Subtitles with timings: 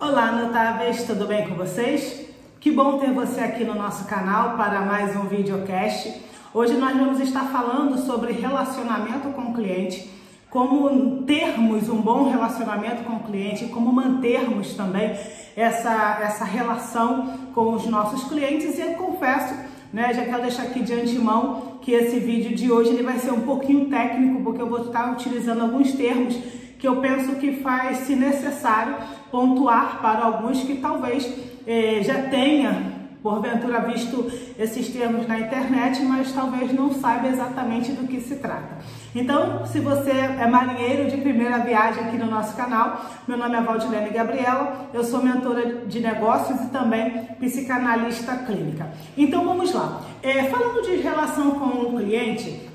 [0.00, 2.26] Olá, notáveis, tudo bem com vocês?
[2.58, 6.20] Que bom ter você aqui no nosso canal para mais um videocast.
[6.52, 10.10] Hoje nós vamos estar falando sobre relacionamento com o cliente,
[10.50, 15.16] como termos um bom relacionamento com o cliente, como mantermos também
[15.56, 19.54] essa, essa relação com os nossos clientes e eu confesso,
[19.92, 23.30] né, já quero deixar aqui de antemão que esse vídeo de hoje ele vai ser
[23.30, 26.36] um pouquinho técnico, porque eu vou estar utilizando alguns termos
[26.78, 28.96] que eu penso que faz, se necessário,
[29.30, 31.32] pontuar para alguns que talvez
[31.66, 32.94] eh, já tenha
[33.24, 38.76] porventura visto esses termos na internet, mas talvez não saiba exatamente do que se trata.
[39.14, 43.62] Então, se você é marinheiro de primeira viagem aqui no nosso canal, meu nome é
[43.62, 48.88] Valdilene Gabriela, eu sou mentora de negócios e também psicanalista clínica.
[49.16, 50.02] Então, vamos lá.
[50.22, 52.68] É, falando de relação com o cliente,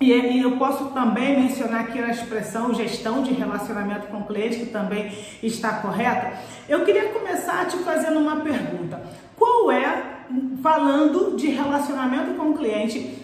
[0.00, 5.12] e eu posso também mencionar aqui a expressão gestão de relacionamento com cliente, que também
[5.42, 6.32] está correta.
[6.68, 9.02] Eu queria começar te fazendo uma pergunta.
[9.36, 10.02] Qual é,
[10.62, 13.23] falando de relacionamento com o cliente,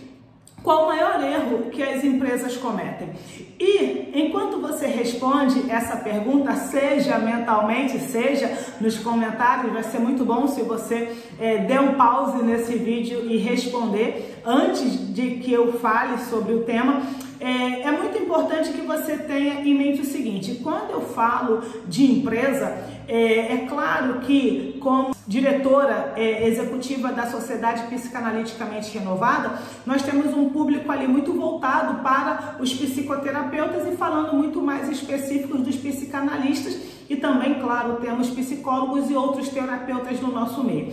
[0.63, 3.11] qual o maior erro que as empresas cometem?
[3.59, 8.51] E enquanto você responde essa pergunta, seja mentalmente, seja
[8.81, 13.37] nos comentários, vai ser muito bom se você é, der um pause nesse vídeo e
[13.39, 17.03] responder antes de que eu fale sobre o tema.
[17.41, 22.05] É, é muito importante que você tenha em mente o seguinte: quando eu falo de
[22.05, 30.33] empresa, é, é claro que, como diretora é, executiva da Sociedade Psicanaliticamente Renovada, nós temos
[30.33, 36.79] um público ali muito voltado para os psicoterapeutas e falando muito mais específicos dos psicanalistas
[37.09, 40.93] e também, claro, temos psicólogos e outros terapeutas no nosso meio.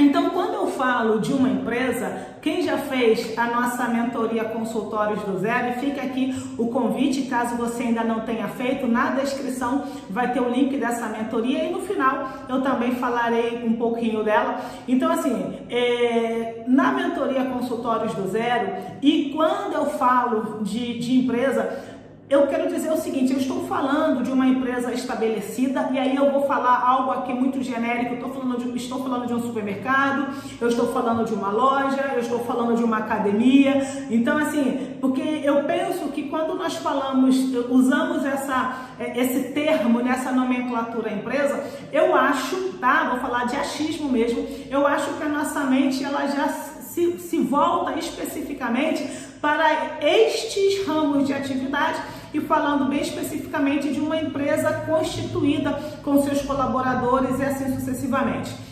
[0.00, 5.38] Então, quando eu falo de uma empresa, quem já fez a nossa mentoria Consultórios do
[5.38, 10.40] Zero, fica aqui o convite, caso você ainda não tenha feito, na descrição vai ter
[10.40, 14.58] o link dessa mentoria e no final eu também falarei um pouquinho dela.
[14.88, 18.72] Então, assim, é, na mentoria Consultórios do Zero,
[19.02, 21.89] e quando eu falo de, de empresa,
[22.30, 26.30] eu quero dizer o seguinte, eu estou falando de uma empresa estabelecida e aí eu
[26.30, 30.28] vou falar algo aqui muito genérico, eu estou falando de, estou falando de um supermercado,
[30.60, 33.84] eu estou falando de uma loja, eu estou falando de uma academia.
[34.08, 37.36] Então, assim, porque eu penso que quando nós falamos,
[37.68, 43.08] usamos essa, é, esse termo nessa nomenclatura empresa, eu acho, tá?
[43.10, 47.38] Vou falar de achismo mesmo, eu acho que a nossa mente ela já se, se
[47.40, 49.04] volta especificamente
[49.40, 51.98] para estes ramos de atividade
[52.32, 58.70] e falando bem especificamente de uma empresa constituída com seus colaboradores e assim sucessivamente.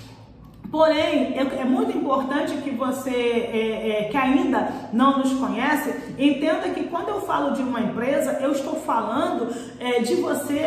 [0.71, 6.85] Porém, é, muito importante que você é, é, que ainda não nos conhece entenda que
[6.85, 9.49] quando eu falo de uma empresa, eu estou falando
[9.81, 10.67] é, de você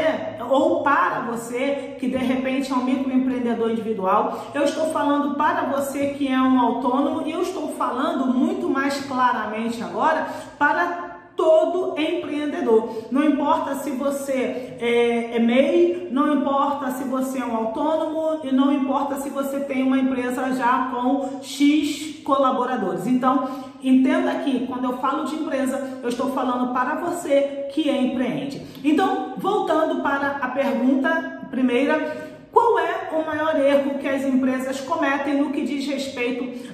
[0.50, 4.48] ou para você que de repente é um microempreendedor individual.
[4.56, 9.06] Eu estou falando para você que é um autônomo e eu estou falando muito mais
[9.06, 11.11] claramente agora para
[11.42, 13.08] todo empreendedor.
[13.10, 18.52] Não importa se você é, é MEI, não importa se você é um autônomo e
[18.52, 23.08] não importa se você tem uma empresa já com X colaboradores.
[23.08, 23.50] Então,
[23.82, 28.62] entenda que quando eu falo de empresa, eu estou falando para você que empreende.
[28.84, 35.42] Então, voltando para a pergunta primeira, qual é o maior erro que as empresas cometem
[35.42, 36.70] no que diz respeito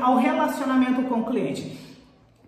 [0.00, 1.87] ao relacionamento com o cliente?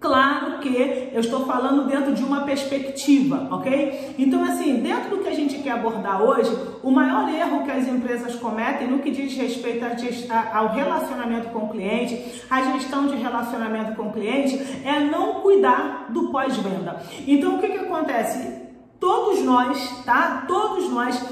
[0.00, 4.14] Claro que eu estou falando dentro de uma perspectiva, ok?
[4.18, 6.50] Então, assim, dentro do que a gente quer abordar hoje,
[6.82, 9.84] o maior erro que as empresas cometem no que diz respeito
[10.54, 14.56] ao relacionamento com o cliente, a gestão de relacionamento com o cliente,
[14.86, 17.02] é não cuidar do pós-venda.
[17.26, 18.70] Então, o que, que acontece?
[18.98, 20.46] Todos nós, tá?
[20.48, 21.22] Todos nós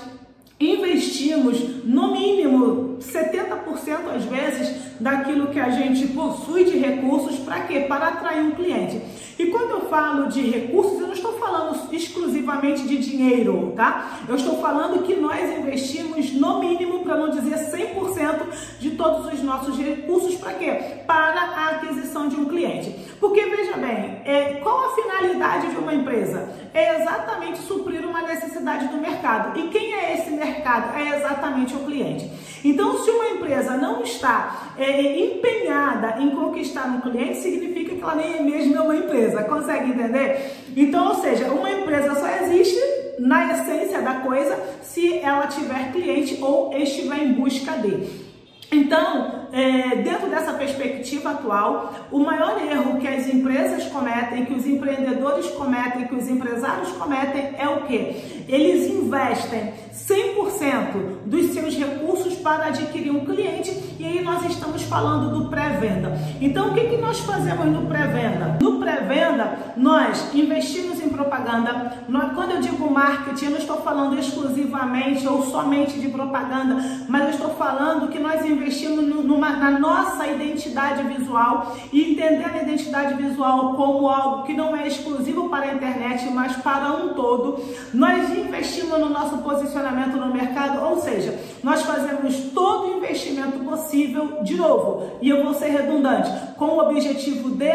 [0.61, 7.81] investimos no mínimo 70% às vezes daquilo que a gente possui de recursos para quê?
[7.81, 9.01] Para atrair um cliente.
[9.39, 14.19] E quando eu falo de recursos, eu não estou falando exclusivamente de dinheiro, tá?
[14.29, 18.47] Eu estou falando que nós investimos no mínimo, para não dizer 100%
[18.81, 21.03] de todos os nossos recursos para quê?
[21.07, 22.91] Para a aquisição de um cliente.
[23.21, 26.49] Porque veja bem, é, qual a finalidade de uma empresa?
[26.75, 29.59] É exatamente suprir uma necessidade do mercado.
[29.59, 30.97] E quem é esse mercado?
[30.97, 32.31] É exatamente o cliente.
[32.65, 38.15] Então, se uma empresa não está é, empenhada em conquistar um cliente, significa que ela
[38.15, 39.45] nem mesmo é uma empresa.
[39.45, 40.53] Consegue entender?
[40.77, 42.81] Então, ou seja, uma empresa só existe
[43.19, 48.29] na essência da coisa se ela tiver cliente ou estiver em busca dele.
[48.71, 54.67] Então, é, dentro dessa perspectiva atual, o maior erro que as empresas cometem, que os
[54.67, 58.45] empreendedores cometem, que os empresários cometem é o que?
[58.49, 65.39] Eles investem 100% dos seus recursos para adquirir um cliente e aí nós estamos falando
[65.39, 66.19] do pré-venda.
[66.41, 68.57] Então, o que, que nós fazemos no pré-venda?
[68.61, 72.05] No pré-venda, nós investimos em propaganda.
[72.35, 77.31] Quando eu digo marketing, eu não estou falando exclusivamente ou somente de propaganda, mas eu
[77.31, 79.05] estou falando que nós investimos
[79.39, 84.89] numa, na nossa identidade visual e entendendo a identidade visual como algo que não é
[84.89, 87.63] exclusivo para a internet, mas para um todo.
[87.95, 94.43] Nós investimos no nosso posicionamento no mercado, ou seja, nós fazemos todo o investimento possível,
[94.43, 97.73] de novo, e eu vou ser redundante, com o objetivo de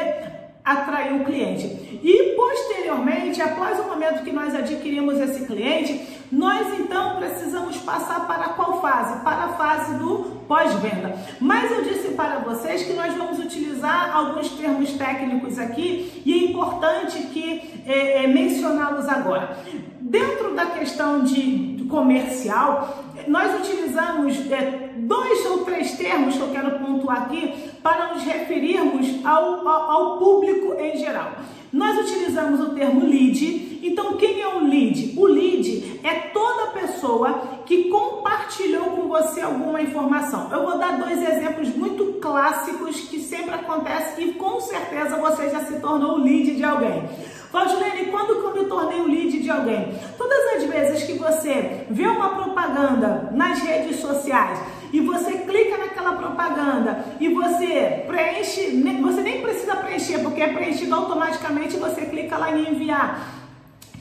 [0.64, 2.00] atrair o cliente.
[2.04, 8.50] E posteriormente, após o momento que nós adquirimos esse cliente, nós então precisamos passar para
[8.50, 9.24] qual fase?
[9.24, 11.16] Para a fase do pós-venda.
[11.40, 16.38] Mas eu disse para vocês que nós vamos utilizar alguns termos técnicos aqui e é
[16.50, 19.58] importante que é, é, mencioná-los agora.
[20.02, 26.80] Dentro da questão de comercial, nós utilizamos é, dois ou três termos que eu quero
[26.80, 31.34] pontuar aqui para nos referirmos ao, ao, ao público em geral.
[31.72, 33.73] Nós utilizamos o termo lead.
[33.84, 35.14] Então, quem é o lead?
[35.18, 40.50] O lead é toda pessoa que compartilhou com você alguma informação.
[40.54, 45.66] Eu vou dar dois exemplos muito clássicos que sempre acontecem e com certeza você já
[45.66, 47.04] se tornou o lead de alguém.
[47.52, 49.94] Valdilene, quando que eu me tornei o lead de alguém?
[50.18, 54.60] Todas as vezes que você vê uma propaganda nas redes sociais
[54.94, 60.96] e você clica naquela propaganda e você preenche, você nem precisa preencher, porque é preenchido
[60.96, 63.33] automaticamente, você clica lá em enviar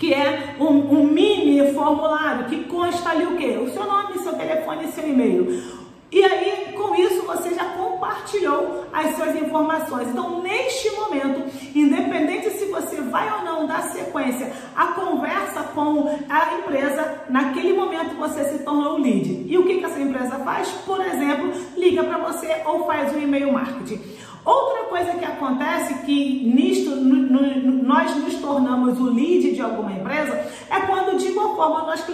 [0.02, 3.56] que é um, um, mini formulário que consta ali o quê?
[3.56, 5.62] O seu nome, seu telefone e seu e-mail.
[6.10, 10.08] E aí, com isso, você já compartilhou as suas informações.
[10.08, 16.54] Então, neste momento, independente se você vai ou não dar sequência à conversa com a
[16.54, 19.46] empresa, naquele momento você se tornou lead.
[19.46, 20.68] E o que, que essa empresa faz?
[20.84, 24.00] Por exemplo, liga para você ou faz um e-mail marketing.
[24.44, 29.92] Outra coisa que acontece que nisto no, no, nós nos tornamos o lead de alguma
[29.92, 30.32] empresa
[30.68, 32.04] é quando de igual forma nós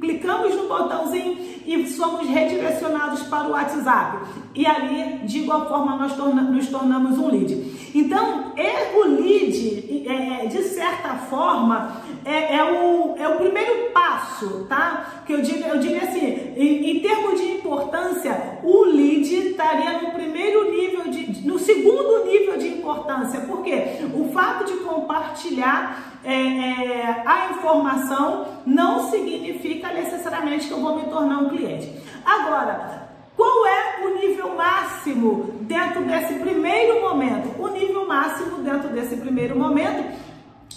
[0.00, 1.36] clicamos no botãozinho
[1.66, 4.18] e somos redirecionados para o WhatsApp.
[4.54, 7.90] E ali, de igual forma, nós torna, nos tornamos um lead.
[7.92, 14.64] Então, é, o lead, é, de certa forma, é, é, o, é o primeiro passo,
[14.68, 15.22] tá?
[15.26, 20.12] Que eu diria, eu diria assim, em, em termos de importância, o lead estaria no
[20.12, 23.40] primeiro nível, de, no segundo nível de importância.
[23.40, 23.98] Por quê?
[24.14, 31.10] O fato de compartilhar é, é, a informação não significa necessariamente que eu vou me
[31.10, 31.92] tornar um cliente.
[32.24, 33.03] Agora,
[33.36, 37.60] qual é o nível máximo dentro desse primeiro momento?
[37.60, 40.04] O nível máximo dentro desse primeiro momento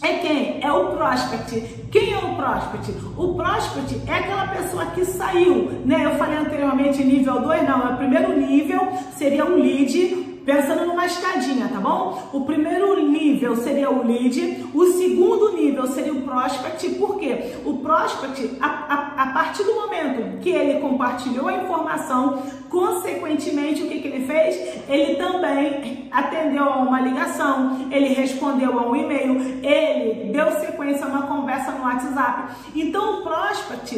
[0.01, 0.59] é quem?
[0.63, 1.87] É o prospect.
[1.91, 2.93] Quem é o prospect?
[3.17, 6.05] O prospect é aquela pessoa que saiu, né?
[6.05, 11.05] Eu falei anteriormente nível 2, não, é o primeiro nível, seria o lead, Pensando numa
[11.05, 12.29] escadinha, tá bom?
[12.31, 17.53] O primeiro nível seria o lead, o segundo nível seria o prospect, por quê?
[17.65, 23.87] O prospect, a, a, a partir do momento que ele compartilhou a informação, consequentemente, o
[23.87, 24.83] que, que ele fez?
[24.87, 31.09] Ele também atendeu a uma ligação, ele respondeu a um e-mail, ele deu sequência a
[31.09, 32.53] uma conversa no WhatsApp.
[32.75, 33.95] Então, o prospect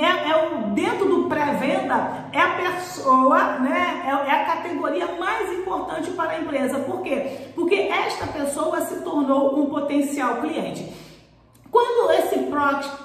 [0.00, 4.02] é, é o, dentro do pré-venda, é a pessoa, né?
[4.04, 6.80] É, é a categoria mais importante para a empresa.
[6.80, 7.50] Por quê?
[7.54, 11.09] Porque esta pessoa se tornou um potencial cliente.
[11.70, 12.36] Quando esse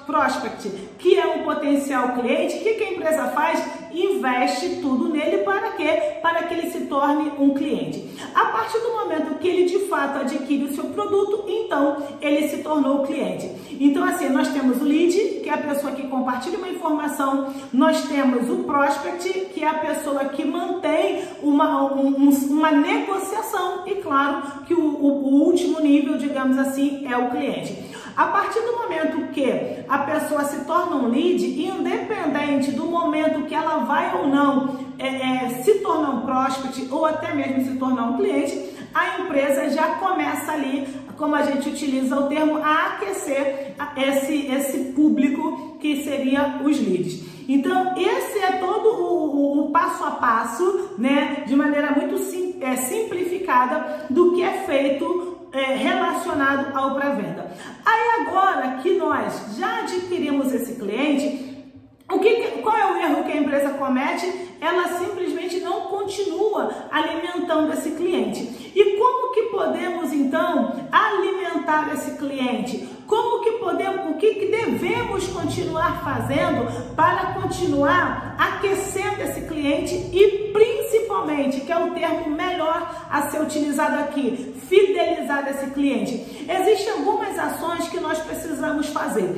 [0.06, 0.68] prospect,
[0.98, 3.62] que é um potencial cliente, o que, a empresa faz?
[3.92, 6.18] Investe tudo nele para quê?
[6.20, 8.10] Para que ele se torne um cliente.
[8.34, 12.58] A partir do momento que ele de fato adquire o seu produto, então ele se
[12.58, 13.50] tornou cliente.
[13.78, 18.02] Então, assim, nós temos o lead, que é a pessoa que compartilha uma informação, nós
[18.08, 24.64] temos o prospect, que é a pessoa que mantém uma, um, uma negociação, e claro
[24.66, 27.85] que o, o último nível, digamos assim, é o cliente.
[28.16, 33.54] A partir do momento que a pessoa se torna um lead, independente do momento que
[33.54, 38.04] ela vai ou não é, é, se tornar um prospect ou até mesmo se tornar
[38.04, 43.74] um cliente, a empresa já começa ali, como a gente utiliza o termo, a aquecer
[43.94, 47.22] esse, esse público que seria os leads.
[47.46, 52.56] Então, esse é todo o, o, o passo a passo, né, de maneira muito sim,
[52.62, 57.50] é, simplificada do que é feito é, relacionado ao pré-venda.
[57.84, 61.64] Aí agora que nós já adquirimos esse cliente,
[62.12, 64.50] o que, qual é o erro que a empresa comete?
[64.60, 68.72] Ela simplesmente não continua alimentando esse cliente.
[68.74, 72.95] E como que podemos então alimentar esse cliente?
[73.06, 80.50] Como que podemos, o que, que devemos continuar fazendo para continuar aquecendo esse cliente e
[80.52, 86.46] principalmente, que é o termo melhor a ser utilizado aqui, fidelizar esse cliente.
[86.48, 89.34] Existem algumas ações que nós precisamos fazer,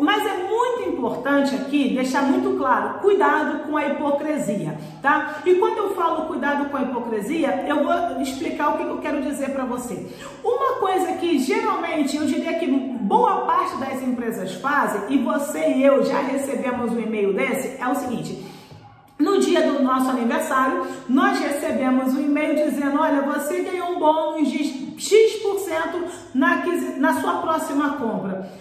[0.00, 5.40] mas é muito importante aqui deixar muito claro, cuidado com a hipocrisia, tá?
[5.44, 9.22] E quando eu falo cuidado com a hipocrisia, eu vou explicar o que eu quero
[9.22, 10.06] dizer para você.
[10.42, 12.66] Uma coisa que geralmente eu diria que
[13.08, 17.88] boa parte das empresas fazem, e você e eu já recebemos um e-mail desse, é
[17.88, 18.46] o seguinte:
[19.18, 24.48] no dia do nosso aniversário, nós recebemos um e-mail dizendo: olha, você ganhou um bônus
[24.48, 26.62] de X% na,
[26.98, 28.52] na sua próxima compra.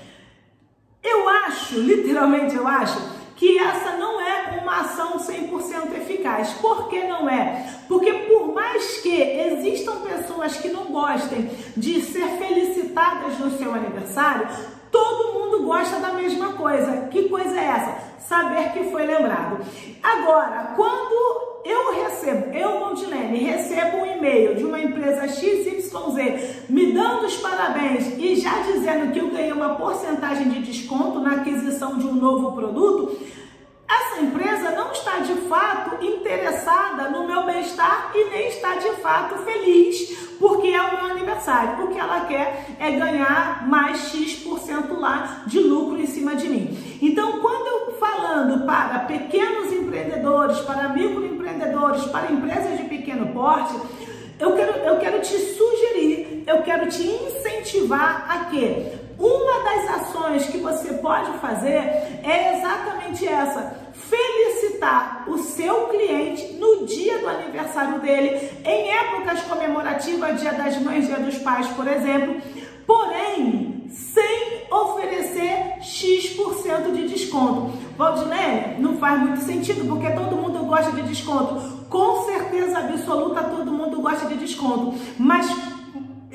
[1.04, 3.00] Eu acho, literalmente eu acho,
[3.36, 4.37] que essa não é
[4.68, 6.50] uma ação 100% eficaz.
[6.56, 7.74] Por que não é?
[7.88, 14.46] Porque por mais que existam pessoas que não gostem de ser felicitadas no seu aniversário,
[14.92, 17.08] todo mundo gosta da mesma coisa.
[17.10, 18.08] Que coisa é essa?
[18.28, 19.60] saber que foi lembrado.
[20.04, 25.88] Agora, quando eu recebo, eu, Montilene, recebo um e-mail de uma empresa XYZ
[26.70, 31.36] me dando os parabéns e já dizendo que eu ganhei uma porcentagem de desconto na
[31.36, 33.18] aquisição de um novo produto,
[33.89, 39.36] essa empresa não está de fato interessada no meu bem-estar e nem está de fato
[39.44, 41.86] feliz porque é o meu aniversário.
[41.86, 46.77] O que ela quer é ganhar mais X% lá de lucro em cima de mim.
[47.01, 53.75] Então, quando eu falando para pequenos empreendedores, para microempreendedores, para empresas de pequeno porte,
[54.39, 60.46] eu quero, eu quero te sugerir, eu quero te incentivar a que uma das ações
[60.46, 61.78] que você pode fazer
[62.24, 70.40] é exatamente essa: felicitar o seu cliente no dia do aniversário dele, em épocas comemorativas,
[70.40, 72.42] Dia das Mães, Dia dos Pais, por exemplo.
[72.86, 77.74] Porém, sem oferecer X% de desconto.
[77.98, 81.86] Valdinei, não faz muito sentido, porque todo mundo gosta de desconto.
[81.90, 84.94] Com certeza absoluta, todo mundo gosta de desconto.
[85.18, 85.48] Mas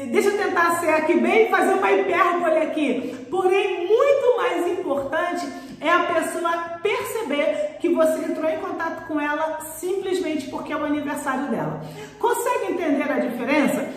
[0.06, 3.26] deixa eu tentar ser aqui bem fazer uma hipérbole aqui.
[3.30, 5.46] Porém, muito mais importante
[5.80, 10.84] é a pessoa perceber que você entrou em contato com ela simplesmente porque é o
[10.84, 11.82] aniversário dela.
[12.18, 13.88] Consegue entender a diferença?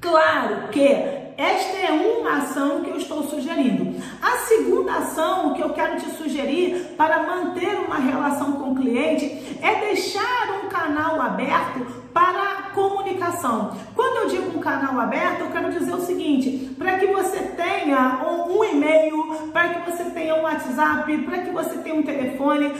[0.00, 4.00] Claro que esta é uma ação que eu estou sugerindo.
[4.20, 9.24] A segunda ação que eu quero te sugerir para manter uma relação com o cliente
[9.62, 13.76] é deixar um canal aberto para comunicação.
[14.12, 18.20] Quando eu digo um canal aberto, eu quero dizer o seguinte: para que você tenha
[18.46, 22.74] um, e-mail, para que você tenha um WhatsApp, para que você tenha um telefone,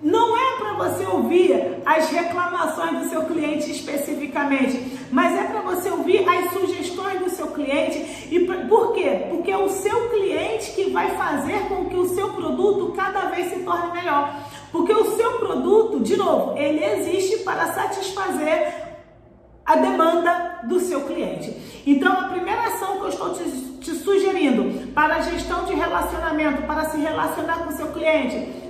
[0.00, 5.90] não é para você ouvir as reclamações do seu cliente especificamente, mas é para você
[5.90, 8.28] ouvir as sugestões do seu cliente.
[8.30, 9.26] E por quê?
[9.28, 13.52] Porque é o seu cliente que vai fazer com que o seu produto cada vez
[13.52, 14.36] se torne melhor.
[14.70, 18.89] Porque o seu produto, de novo, ele existe para satisfazer
[19.70, 21.54] a demanda do seu cliente.
[21.86, 23.44] Então, a primeira ação que eu estou te,
[23.80, 28.60] te sugerindo para a gestão de relacionamento, para se relacionar com seu cliente,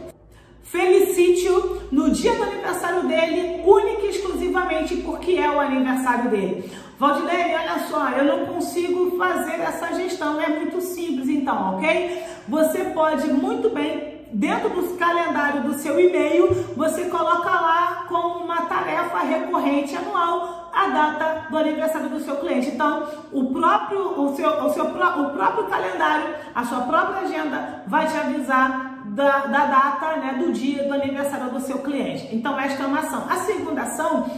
[0.62, 6.70] Felicite-o no dia do aniversário dele, única e exclusivamente porque é o aniversário dele.
[6.96, 12.22] Valdilene, olha só, eu não consigo fazer essa gestão, é muito simples então, ok?
[12.46, 18.62] Você pode muito bem, dentro do calendário do seu e-mail, você coloca lá como uma
[18.62, 22.68] tarefa recorrente anual a data do aniversário do seu cliente.
[22.68, 28.06] Então, o próprio, o seu, o seu o próprio calendário, a sua própria agenda vai
[28.06, 32.28] te avisar da, da data, né, do dia do aniversário do seu cliente.
[32.34, 33.24] Então, esta é uma ação.
[33.28, 34.30] A segunda ação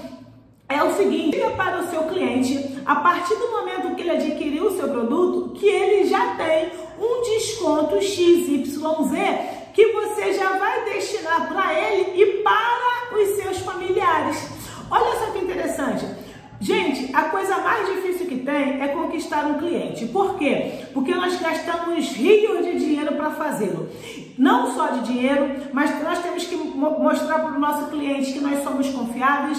[0.69, 4.67] é o seguinte: diga para o seu cliente, a partir do momento que ele adquiriu
[4.67, 8.81] o seu produto, que ele já tem um desconto XYZ
[9.73, 14.49] que você já vai destinar para ele e para os seus familiares.
[14.91, 16.07] Olha só que interessante.
[16.61, 20.07] Gente, a coisa mais difícil que tem é conquistar um cliente.
[20.07, 20.73] Por quê?
[20.93, 23.89] Porque nós gastamos rios de dinheiro para fazê-lo.
[24.39, 28.63] Não só de dinheiro, mas nós temos que mostrar para o nosso cliente que nós
[28.63, 29.59] somos confiáveis.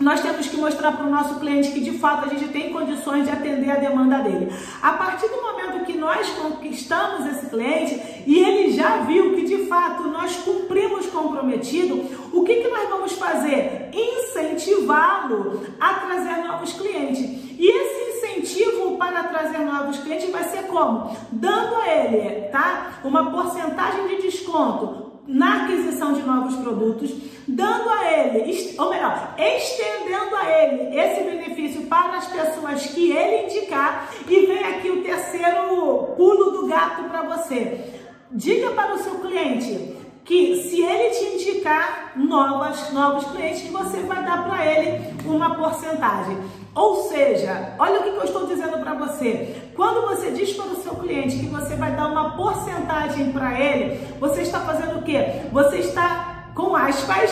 [0.00, 3.24] Nós temos que mostrar para o nosso cliente que de fato a gente tem condições
[3.24, 4.52] de atender a demanda dele.
[4.82, 9.66] A partir do momento que nós conquistamos esse cliente e ele já viu que de
[9.66, 13.90] fato nós cumprimos comprometido, o que, que nós vamos fazer?
[13.92, 17.20] Incentivá-lo a trazer novos clientes.
[17.56, 21.16] E esse incentivo para trazer novos clientes vai ser como?
[21.30, 23.00] Dando a ele, tá?
[23.04, 27.10] Uma porcentagem de desconto na aquisição de novos produtos,
[27.48, 33.46] dando a ele, ou melhor, estendendo a ele esse benefício para as pessoas que ele
[33.46, 34.10] indicar.
[34.28, 38.02] E vem aqui o terceiro pulo do gato para você.
[38.30, 44.24] Diga para o seu cliente que se ele te indicar novas, novos clientes, você vai
[44.24, 46.38] dar para ele uma porcentagem.
[46.74, 49.54] Ou seja, olha o que eu estou dizendo para você.
[49.76, 54.04] Quando você diz para o seu cliente que você vai dar uma porcentagem para ele,
[54.18, 55.42] você está fazendo o quê?
[55.52, 57.30] Você está, com aspas,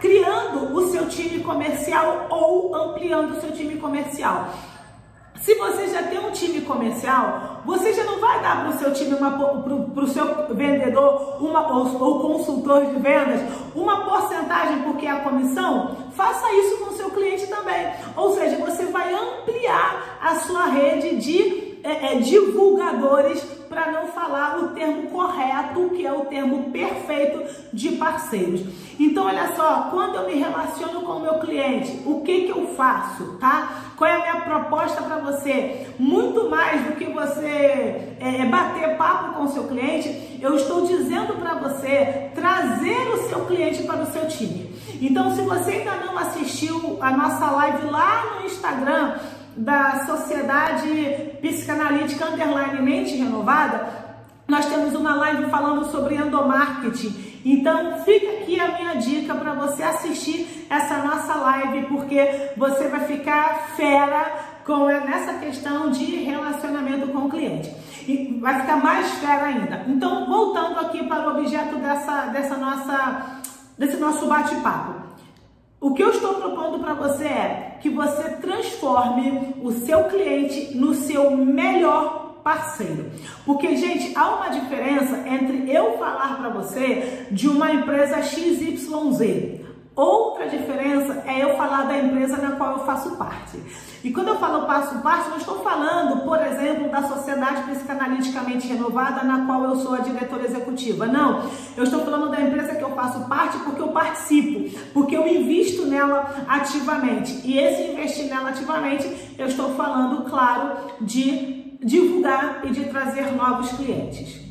[0.00, 4.50] criando o seu time comercial ou ampliando o seu time comercial.
[5.40, 8.92] Se você já tem um time comercial, você já não vai dar para o seu
[8.92, 13.40] time, para o seu vendedor uma, ou, ou, consultor de vendas,
[13.74, 15.96] uma porcentagem porque é a comissão.
[16.14, 17.90] Faça isso com o seu cliente também.
[18.16, 24.58] Ou seja, você vai ampliar a sua rede de é, é, divulgadores para não falar
[24.58, 28.62] o termo correto, que é o termo perfeito de parceiros.
[28.98, 32.74] Então, olha só, quando eu me relaciono com o meu cliente, o que, que eu
[32.74, 33.92] faço, tá?
[33.96, 35.86] Qual é a minha proposta para você?
[35.98, 40.86] Muito mais do que você é, é, bater papo com o seu cliente, eu estou
[40.86, 44.70] dizendo para você trazer o seu cliente para o seu time.
[45.00, 49.14] Então, se você ainda não assistiu a nossa live lá no Instagram,
[49.56, 50.88] da Sociedade
[51.40, 54.00] Psicanalítica Underline Mente Renovada,
[54.48, 57.40] nós temos uma live falando sobre endomarketing.
[57.44, 63.00] Então, fica aqui a minha dica para você assistir essa nossa live, porque você vai
[63.06, 67.72] ficar fera com nessa questão de relacionamento com o cliente.
[68.06, 69.84] E vai ficar mais fera ainda.
[69.86, 73.40] Então, voltando aqui para o objeto dessa, dessa nossa,
[73.78, 75.09] desse nosso bate-papo.
[75.80, 80.92] O que eu estou propondo para você é que você transforme o seu cliente no
[80.92, 83.10] seu melhor parceiro.
[83.46, 89.60] Porque, gente, há uma diferença entre eu falar para você de uma empresa XYZ
[90.00, 93.62] Outra diferença é eu falar da empresa na qual eu faço parte.
[94.02, 99.22] E quando eu falo faço parte, não estou falando, por exemplo, da Sociedade Psicanaliticamente Renovada,
[99.22, 101.04] na qual eu sou a diretora executiva.
[101.04, 101.42] Não,
[101.76, 105.84] eu estou falando da empresa que eu faço parte porque eu participo, porque eu invisto
[105.84, 107.46] nela ativamente.
[107.46, 113.70] E esse investir nela ativamente, eu estou falando, claro, de divulgar e de trazer novos
[113.72, 114.49] clientes.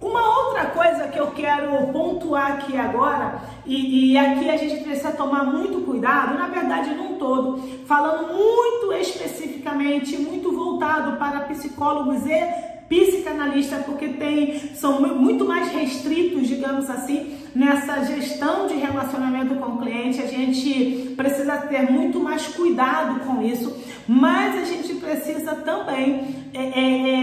[0.00, 5.10] Uma outra coisa que eu quero pontuar aqui agora, e, e, aqui a gente precisa
[5.10, 12.68] tomar muito cuidado, na verdade, num todo, falando muito especificamente, muito voltado para psicólogos e
[12.88, 19.78] psicanalistas, porque tem, são muito mais restritos, digamos assim, nessa gestão de relacionamento com o
[19.78, 20.22] cliente.
[20.22, 26.48] A gente precisa ter muito mais cuidado com isso, mas a gente precisa também.
[26.54, 27.17] É, é, é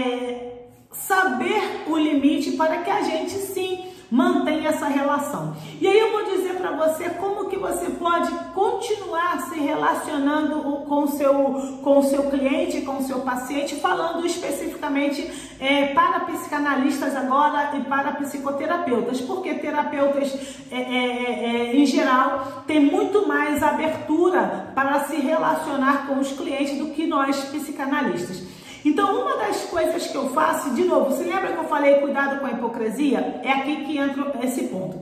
[2.26, 5.56] limite para que a gente sim mantenha essa relação.
[5.80, 11.02] E aí eu vou dizer para você como que você pode continuar se relacionando com
[11.02, 11.34] o seu,
[11.82, 18.12] com seu cliente, com o seu paciente, falando especificamente é, para psicanalistas agora e para
[18.12, 20.32] psicoterapeutas, porque terapeutas
[20.70, 26.30] é, é, é, é em geral têm muito mais abertura para se relacionar com os
[26.30, 28.45] clientes do que nós psicanalistas.
[28.86, 32.38] Então, uma das coisas que eu faço, de novo, você lembra que eu falei cuidado
[32.38, 33.40] com a hipocrisia?
[33.42, 35.00] É aqui que entra esse ponto.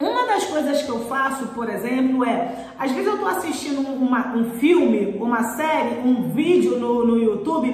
[0.00, 4.34] Uma das coisas que eu faço, por exemplo, é, às vezes eu estou assistindo uma,
[4.34, 7.68] um filme, uma série, um vídeo no, no YouTube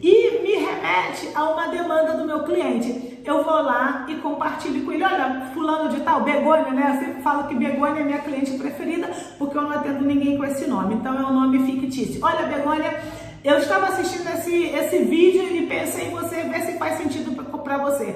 [0.00, 3.18] e me remete a uma demanda do meu cliente.
[3.24, 6.94] Eu vou lá e compartilho com ele, olha, fulano de tal, Begônia, né?
[6.94, 10.44] Eu sempre falo que Begônia é minha cliente preferida porque eu não atendo ninguém com
[10.44, 12.20] esse nome, então é um nome fictício.
[12.22, 13.00] Olha, Begônia,
[13.42, 17.78] eu estava assistindo esse, esse vídeo e pensei em você, ver se faz sentido para
[17.78, 18.14] você.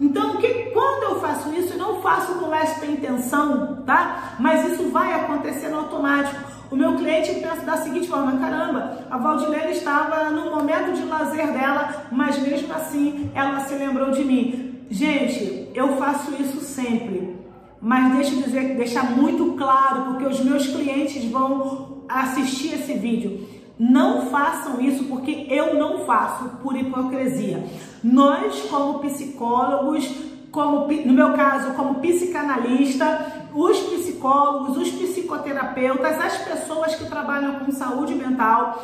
[0.00, 4.34] Então, que quando eu faço isso, eu não faço com esta intenção, tá?
[4.40, 6.40] Mas isso vai acontecer no automático.
[6.70, 11.52] O meu cliente pensa da seguinte forma: caramba, a Valdilene estava no momento de lazer
[11.52, 14.86] dela, mas mesmo assim ela se lembrou de mim.
[14.90, 17.36] Gente, eu faço isso sempre.
[17.80, 23.46] Mas deixa eu dizer, deixar muito claro, porque os meus clientes vão assistir esse vídeo.
[23.78, 27.64] Não façam isso porque eu não faço por hipocrisia.
[28.02, 30.08] Nós, como psicólogos,
[30.50, 37.72] como no meu caso, como psicanalista, os psicólogos, os psicoterapeutas, as pessoas que trabalham com
[37.72, 38.82] saúde mental,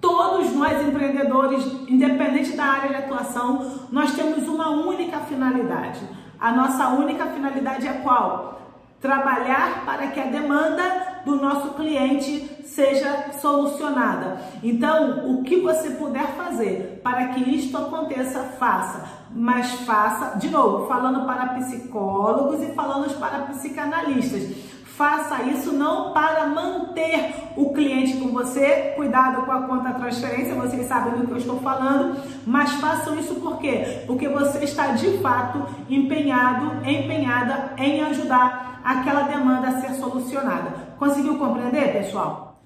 [0.00, 6.00] todos nós empreendedores, independente da área de atuação, nós temos uma única finalidade.
[6.38, 8.60] A nossa única finalidade é qual?
[9.00, 14.40] Trabalhar para que a demanda do nosso cliente seja solucionada.
[14.62, 19.04] Então, o que você puder fazer para que isto aconteça, faça.
[19.30, 24.56] Mas faça, de novo, falando para psicólogos e falando para psicanalistas
[24.96, 30.88] Faça isso não para manter o cliente com você, cuidado com a conta transferência, vocês
[30.88, 34.04] sabem do que eu estou falando, mas façam isso por quê?
[34.06, 40.94] Porque você está de fato empenhado, empenhada em ajudar aquela demanda a ser solucionada.
[40.96, 42.60] Conseguiu compreender, pessoal?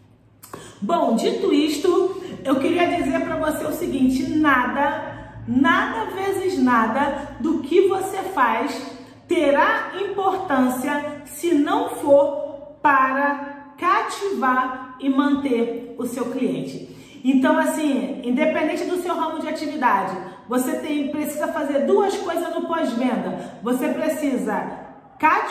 [0.82, 7.60] Bom, dito isto, eu queria dizer para você o seguinte: nada, nada vezes nada do
[7.60, 16.88] que você faz terá importância se não for para cativar e manter o seu cliente.
[17.24, 20.16] Então, assim, independente do seu ramo de atividade,
[20.48, 23.58] você tem, precisa fazer duas coisas no pós-venda.
[23.62, 24.79] Você precisa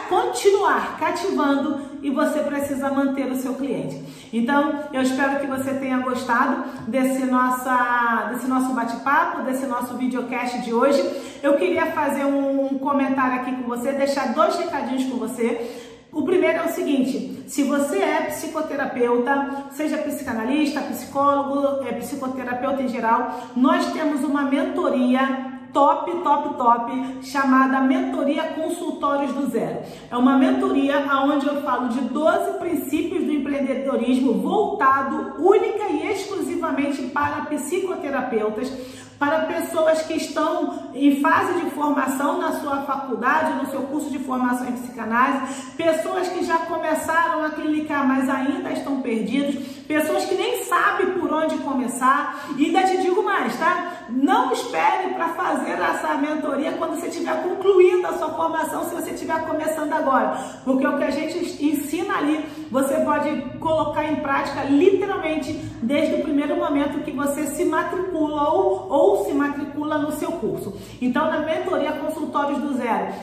[0.09, 4.03] continuar cativando e você precisa manter o seu cliente.
[4.33, 10.61] Então, eu espero que você tenha gostado desse, nossa, desse nosso bate-papo, desse nosso videocast
[10.61, 11.03] de hoje.
[11.43, 15.85] Eu queria fazer um comentário aqui com você, deixar dois recadinhos com você.
[16.11, 22.87] O primeiro é o seguinte: se você é psicoterapeuta, seja psicanalista, psicólogo, é psicoterapeuta em
[22.87, 29.79] geral, nós temos uma mentoria top, top, top, chamada Mentoria Consultórios do Zero.
[30.09, 37.03] É uma mentoria onde eu falo de 12 princípios do empreendedorismo voltado única e exclusivamente
[37.03, 38.71] para psicoterapeutas
[39.19, 44.17] para pessoas que estão em fase de formação na sua faculdade, no seu curso de
[44.19, 49.55] formação em psicanálise, pessoas que já começaram a clinicar, mas ainda estão perdidos,
[49.87, 52.47] pessoas que nem sabem por onde começar.
[52.55, 54.05] E ainda te digo mais, tá?
[54.09, 59.11] Não espere para fazer essa mentoria quando você estiver concluindo a sua formação, se você
[59.11, 64.63] estiver começando agora, porque o que a gente ensina ali, você pode colocar em prática
[64.63, 70.31] literalmente desde o primeiro momento que você se matricula ou ou se matricula no seu
[70.33, 70.77] curso.
[71.01, 73.13] Então, na mentoria Consultórios do Zero,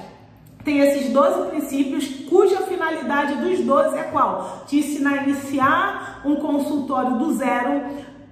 [0.66, 4.64] tem esses 12 princípios, cuja finalidade dos 12 é qual?
[4.66, 7.82] Te ensinar a iniciar um consultório do zero,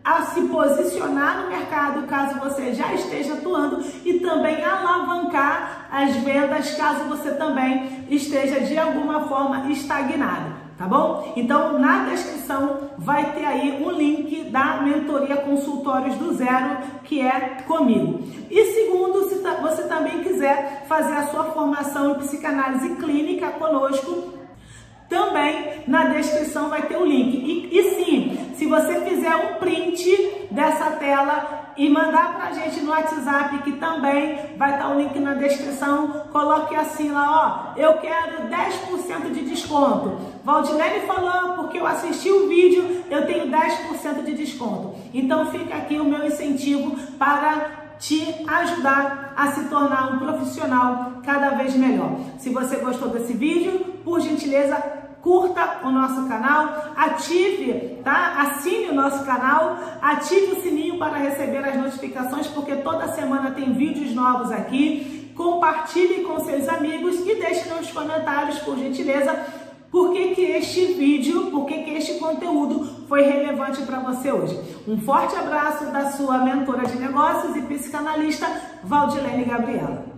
[0.05, 6.73] a se posicionar no mercado caso você já esteja atuando e também alavancar as vendas
[6.73, 11.33] caso você também esteja de alguma forma estagnado tá bom?
[11.37, 17.63] Então, na descrição vai ter aí um link da mentoria Consultórios do Zero, que é
[17.67, 18.21] comigo.
[18.51, 24.35] E segundo, se você também quiser fazer a sua formação em psicanálise clínica conosco,
[25.09, 27.37] também na descrição vai ter o link.
[27.37, 32.91] E, e sim, se você fizer um print dessa tela e mandar pra gente no
[32.91, 38.49] WhatsApp, que também vai estar o link na descrição, coloque assim lá, ó, eu quero
[38.49, 40.19] 10% de desconto.
[40.45, 44.95] Valdilene falou, porque eu assisti o vídeo, eu tenho 10% de desconto.
[45.13, 51.51] Então fica aqui o meu incentivo para te ajudar a se tornar um profissional cada
[51.51, 52.19] vez melhor.
[52.39, 54.77] Se você gostou desse vídeo, por gentileza,
[55.25, 58.43] curta o nosso canal, ative, tá?
[58.43, 63.73] Assine o nosso canal, ative o sininho para receber as notificações, porque toda semana tem
[63.73, 65.33] vídeos novos aqui.
[65.35, 69.35] Compartilhe com seus amigos e deixe nos comentários, por gentileza,
[69.91, 74.61] por que, que este vídeo, por que, que este conteúdo foi relevante para você hoje.
[74.87, 78.47] Um forte abraço da sua mentora de negócios e psicanalista,
[78.85, 80.13] Valdilene Gabriela.